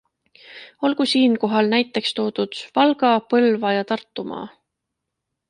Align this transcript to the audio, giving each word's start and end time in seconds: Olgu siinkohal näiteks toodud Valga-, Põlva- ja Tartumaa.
Olgu 0.87 1.05
siinkohal 1.11 1.69
näiteks 1.73 2.15
toodud 2.21 2.63
Valga-, 2.81 3.13
Põlva- 3.35 3.75
ja 3.77 3.87
Tartumaa. 3.93 4.43